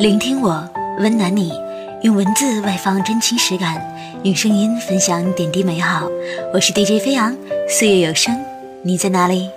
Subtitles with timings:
[0.00, 0.66] 聆听我，
[1.00, 1.52] 温暖你，
[2.00, 3.78] 用文字外放真情实感，
[4.22, 6.08] 用声音分享点滴美好。
[6.54, 7.36] 我是 DJ 飞扬，
[7.68, 8.34] 岁月有声，
[8.82, 9.50] 你在哪里？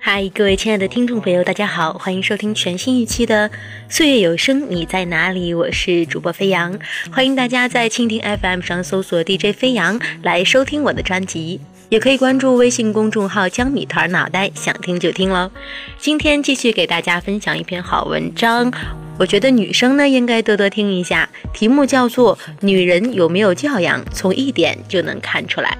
[0.00, 3.48] 嗨，各位亲爱的听众朋友，大家好，欢迎收听全新一期的
[3.88, 5.54] 《岁月有声》，你在哪里？
[5.54, 6.76] 我是主播飞扬，
[7.12, 15.52] 欢迎大家在蜻蜓 FM 上搜索 DJ 飞扬来收听我的专辑，也可以关注微信公众号“江米团脑袋”，想听就听喽。
[15.98, 18.72] 今天继续给大家分享一篇好文章，
[19.18, 25.78] 我觉得女生呢应该多多听一下，题目叫做《女人有没有教养，从一点就能看出来》。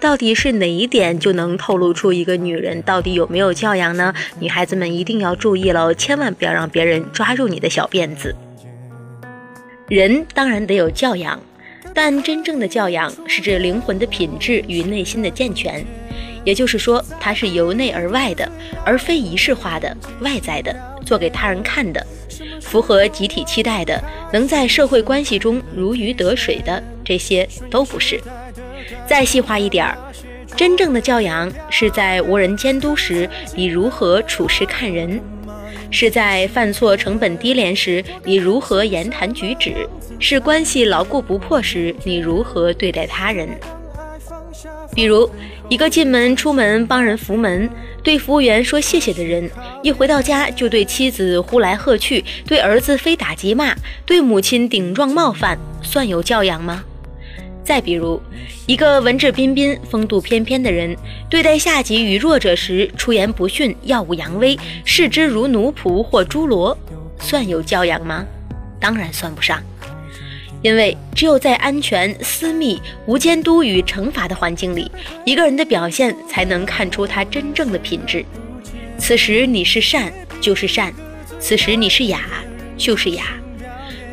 [0.00, 4.14] 到底是哪一点就能透露出一个女人到底有没有教养呢？
[4.38, 8.34] 女孩子们一定要注意喽，千万不要让别人抓住你的小辫子。
[9.88, 11.38] 人当然得有教养，
[11.92, 15.84] 但真正的教养是指灵魂的品质与内心的健全，
[16.44, 18.50] 也就是说，它是由内而外的，
[18.84, 22.06] 而非仪式化的、外在的，做给他人看的，
[22.62, 28.18] 符合集体期待的，能在社会关系中如鱼得水的，这些都不是。
[29.06, 29.96] 再细化一点儿，
[30.56, 35.18] 真正的教养是在无人监督时，你如何处事看人；
[35.90, 39.72] 是在犯错成本低廉时，你如何言谈举止；
[40.18, 43.48] 是关系牢固不破时，你如何对待他人。
[44.92, 45.30] 比如，
[45.68, 47.70] 一个进门出门帮人扶门，
[48.02, 49.48] 对服务员说谢谢的人，
[49.84, 53.72] 一回到家就对妻子呼来喝去，对儿子非打即骂，
[54.04, 56.84] 对母亲顶撞冒犯，算有教养吗？
[57.62, 58.20] 再比如，
[58.66, 60.96] 一个文质彬彬、风度翩翩的人，
[61.28, 66.76] 对待下级与弱者时出言不逊、耀武扬威，视之如奴仆或侏罗，
[67.18, 68.26] 算有教养吗？
[68.80, 69.62] 当然算不上。
[70.62, 74.90] 因为只有在安全、私密、无监督与惩罚的环境里，
[75.24, 78.22] 一个人的表现才能看出他真正的品质。
[78.98, 80.92] 此时你是善，就是善；
[81.38, 82.20] 此时你是雅，
[82.76, 83.39] 就是雅。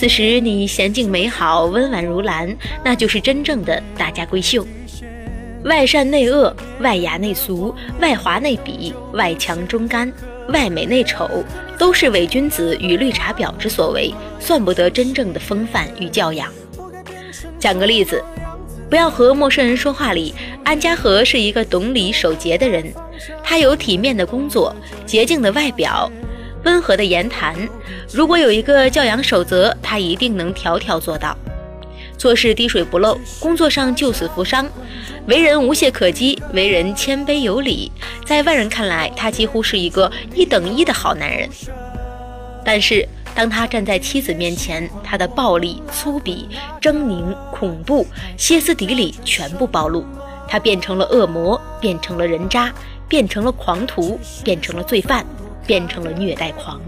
[0.00, 4.66] 此时你娴静美好，温婉如兰，那就是真正的大家闺秀。
[5.64, 10.10] 外善内恶，外雅内俗，外华内鄙，外强中干，
[10.48, 11.44] 外美内丑，
[11.78, 16.50] 都是伪君子与绿茶婊之所为，算不得真正的风范与教养。
[17.58, 18.24] 讲个例子，
[18.88, 20.34] 不要和陌生人说话里，
[20.64, 22.90] 安家和是一个懂礼守节的人，
[23.44, 24.74] 他有体面的工作，
[25.04, 26.10] 洁净的外表。
[26.64, 27.56] 温和的言谈，
[28.12, 31.36] 如果有一个教养守则，他一定能条条做到。
[32.18, 34.68] 做事滴水不漏，工作上救死扶伤，
[35.26, 37.90] 为人无懈可击，为人谦卑有礼，
[38.26, 41.48] 在外人看来，他几乎是一个一等一的好男人。
[42.62, 46.44] 但是，当他站在妻子面前，他的暴力、粗鄙、
[46.78, 48.06] 狰狞、恐怖、
[48.36, 50.04] 歇斯底里全部暴露，
[50.46, 52.70] 他变成了恶魔，变成了人渣，
[53.08, 55.24] 变成了狂徒，变成了罪犯。
[55.70, 56.80] 变成了虐待狂，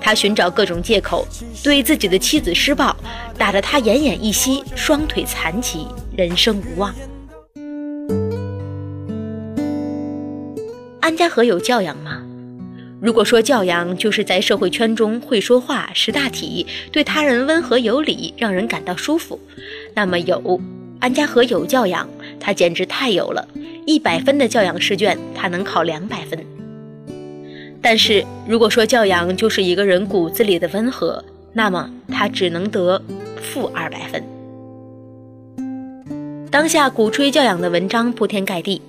[0.00, 1.24] 他寻找各种借口
[1.62, 2.96] 对自己的妻子施暴，
[3.38, 6.92] 打得他奄奄一息，双腿残疾，人生无望。
[11.00, 12.20] 安家和有教养吗？
[13.00, 19.38] 如果说教养就是在社会圈中会说话、识大体，对他人温和有礼，让人感到舒服，
[19.94, 20.60] 那么有
[20.98, 22.08] 安家和有教养，
[22.40, 23.46] 他简直太有了，
[23.86, 26.44] 一百分的教养试卷，他能考两百分。
[27.80, 33.00] 但是，如果说教养就是一个人骨子里的温和，那么他只能得
[33.40, 34.22] 负二百分。
[36.50, 38.80] 当下鼓吹教养的文章铺天盖地，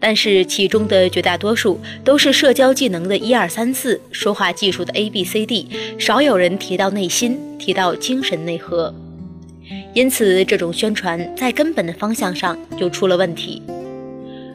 [0.00, 8.92] 但是其中的绝大多数都是社交技能的一二三四，说话技术的 A B C D，少有人提到内心，提到精神内核。
[9.94, 13.62] 因此，这种宣传在根本的方向上就出了问题。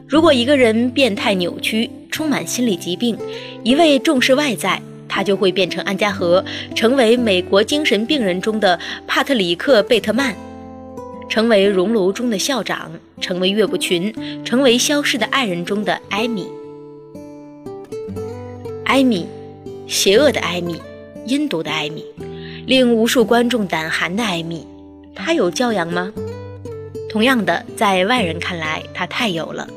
[0.06, 1.88] 如果一个人变态扭曲，
[2.18, 3.16] 充满心理疾病，
[3.62, 6.44] 一味重视外在，他就会变成安家和，
[6.74, 8.76] 成为美国精神病人中的
[9.06, 10.34] 帕特里克·贝特曼，
[11.28, 14.12] 成为熔炉中的校长，成为岳不群，
[14.44, 16.48] 成为消失的爱人中的艾米。
[18.84, 19.24] 艾米，
[19.86, 20.82] 邪恶的艾米，
[21.24, 22.04] 阴毒的艾米，
[22.66, 24.66] 令无数观众胆寒的艾米，
[25.14, 26.12] 他有教养吗？
[27.18, 29.68] 同样的，在外人看来，他太有了。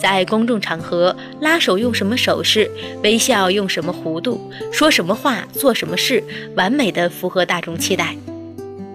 [0.00, 2.68] 在公众场合拉手用什么手势，
[3.04, 6.24] 微笑用什么弧度，说什么话，做什么事，
[6.56, 8.16] 完美的符合大众期待。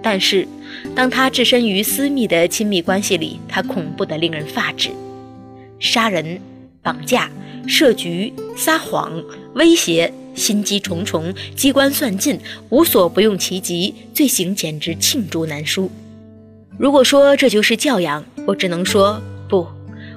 [0.04, 0.46] 但是
[0.94, 4.90] 当他置身于私密的亲密关系里，他恐怖的令人发指。
[5.80, 6.42] 杀人、
[6.82, 7.32] 绑架、
[7.66, 9.24] 设局、撒谎、
[9.54, 12.38] 威胁，心机重重，机关算尽，
[12.68, 15.90] 无所不用其极，罪行简直罄竹难书。
[16.78, 19.20] 如果说这就是教养，我只能说
[19.50, 19.66] 不，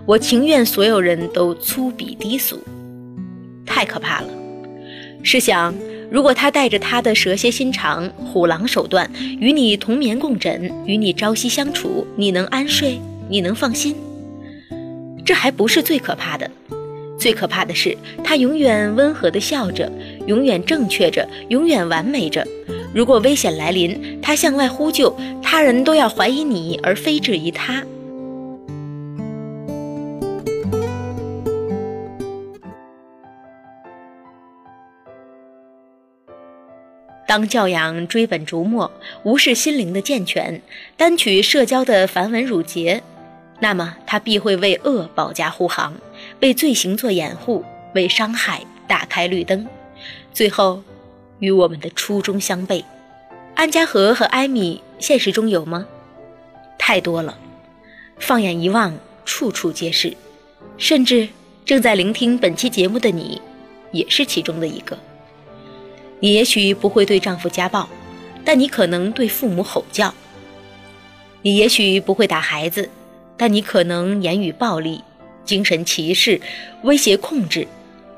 [0.04, 2.58] 我情愿所有人都粗鄙低俗，
[3.64, 4.28] 太可怕了。
[5.22, 5.74] 试想，
[6.10, 9.10] 如果他带着他的蛇蝎心肠、虎狼手段
[9.40, 13.00] 与你同眠共枕，与你朝夕相处，你能安睡？
[13.30, 13.94] 你能放心？
[15.24, 16.50] 这还不是最可怕的，
[17.18, 19.90] 最可怕的是他永远温和地笑着，
[20.26, 22.46] 永远正确着，永远完美着。
[22.92, 27.84] 如果危险来临，他向外呼救，他人都要怀疑你，而非质疑他。
[37.28, 38.90] 当教养追本逐末，
[39.22, 40.60] 无视心灵的健全，
[40.96, 43.00] 单取社交的繁文缛节，
[43.60, 45.94] 那么他必会为恶保驾护航，
[46.40, 47.64] 为罪行做掩护，
[47.94, 49.64] 为伤害打开绿灯，
[50.32, 50.82] 最后。
[51.40, 52.84] 与我们的初衷相悖，
[53.54, 55.86] 安家和和艾米现实中有吗？
[56.78, 57.36] 太多了，
[58.18, 60.16] 放眼一望，处处皆是，
[60.78, 61.28] 甚至
[61.64, 63.40] 正在聆听本期节目的你，
[63.90, 64.96] 也是其中的一个。
[66.20, 67.88] 你也许不会对丈夫家暴，
[68.44, 70.12] 但你可能对父母吼叫；
[71.42, 72.90] 你也许不会打孩子，
[73.38, 75.02] 但你可能言语暴力、
[75.44, 76.38] 精神歧视、
[76.82, 77.66] 威胁控制。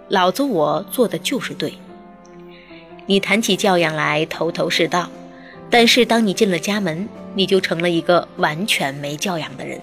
[0.09, 1.73] 老子我做的就是对。
[3.13, 5.07] 你谈起教养来头头是道，
[5.69, 9.79] 但是当你进了家门，你就成了一个完全没教养的人。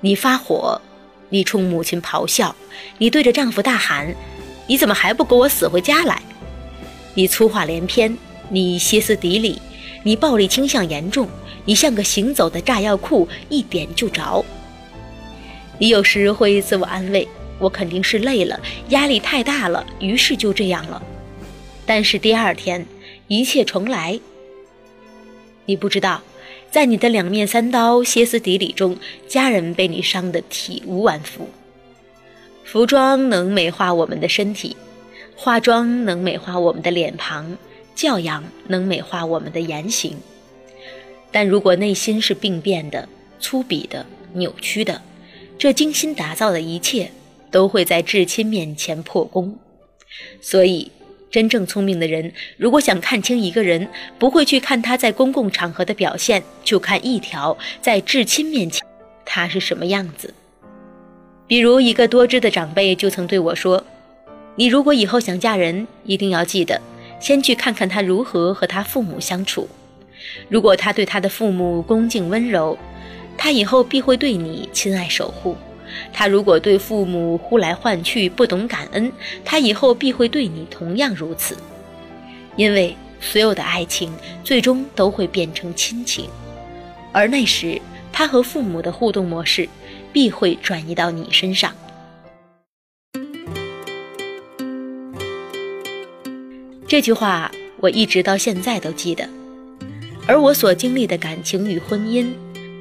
[0.00, 0.80] 你发火，
[1.28, 2.56] 你冲母亲咆哮，
[2.96, 4.14] 你对着丈夫大喊
[4.66, 6.22] ：“你怎么还不给我死回家来？”
[7.12, 8.16] 你粗话连篇，
[8.48, 9.60] 你歇斯底里，
[10.04, 11.28] 你暴力倾向严重，
[11.66, 14.42] 你像个行走的炸药库，一点就着。
[15.76, 17.28] 你有时会自我安慰
[17.60, 18.58] ：“我肯定是累了，
[18.88, 21.02] 压力太大了，于是就这样了。”
[21.86, 22.86] 但是第二天，
[23.28, 24.18] 一切重来。
[25.66, 26.22] 你不知道，
[26.70, 28.96] 在你的两面三刀、歇斯底里中，
[29.28, 31.48] 家人被你伤得体无完肤。
[32.64, 34.76] 服装能美化我们的身体，
[35.36, 37.56] 化妆能美化我们的脸庞，
[37.94, 40.16] 教养能美化我们的言行。
[41.30, 43.06] 但如果内心是病变的、
[43.38, 45.02] 粗鄙的、扭曲的，
[45.58, 47.10] 这精心打造的一切
[47.50, 49.58] 都会在至亲面前破功。
[50.40, 50.90] 所以。
[51.34, 53.88] 真正聪明的人，如果想看清一个人，
[54.20, 58.86] 不会去看他在公共场合的表现，就看一条在至亲面前
[59.24, 60.32] 他是什么样子。
[61.48, 63.84] 比如一个多知的长辈就曾对我说
[64.54, 66.80] ：“你如果以后想嫁人，一定要记得
[67.18, 69.68] 先去看看他如何和他父母相处。
[70.48, 72.78] 如果他对他的父母恭敬温柔，
[73.36, 75.56] 他以后必会对你亲爱守护。”
[76.12, 79.12] 他如果对父母呼来唤去，不懂感恩，
[79.44, 81.56] 他以后必会对你同样如此。
[82.56, 86.28] 因为所有的爱情最终都会变成亲情，
[87.12, 87.80] 而那时
[88.12, 89.68] 他和父母的互动模式
[90.12, 91.74] 必会转移到你身上。
[96.86, 99.28] 这句话我一直到现在都记得，
[100.28, 102.26] 而我所经历的感情与婚姻，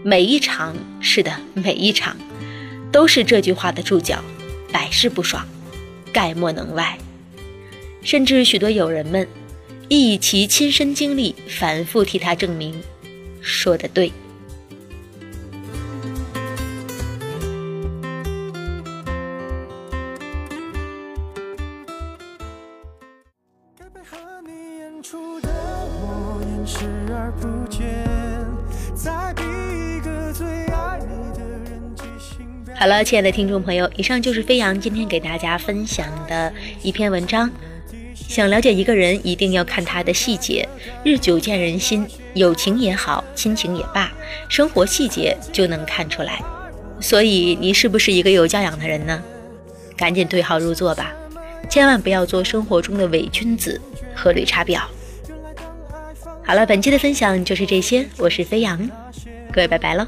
[0.04, 2.16] 每一场，是的，每一场。
[2.94, 4.24] 都是这句话的注脚，
[4.72, 5.46] 百试不爽，
[6.14, 6.96] 概莫能外。
[8.04, 9.28] 甚至许多友人们，
[9.90, 12.80] 亦以其亲身经历反复替他证明，
[13.42, 14.12] 说的对。
[32.84, 37.50] 好了，亲爱的听众朋友，以上就是飞扬今天给大家分享的一篇文章。
[38.14, 40.68] 想了解一个人，一定要看他的细节，
[41.02, 44.12] 日久见人心，友情也好，亲情也罢，
[44.50, 46.44] 生活细节就能看出来。
[47.00, 49.24] 所以，你是不是一个有教养的人呢？
[49.96, 51.14] 赶紧对号入座吧，
[51.70, 53.80] 千万不要做生活中的伪君子
[54.14, 54.82] 和绿茶婊。
[56.46, 58.78] 好了，本期的分享就是这些，我是飞扬，
[59.54, 60.06] 各位拜拜了。